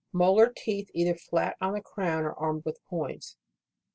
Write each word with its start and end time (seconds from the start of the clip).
Molar 0.11 0.51
teeth, 0.57 0.89
either 0.95 1.13
flat 1.13 1.55
on 1.61 1.73
the 1.75 1.79
crown, 1.81 2.23
or 2.23 2.33
armed 2.33 2.65
with 2.65 2.83
points. 2.85 3.37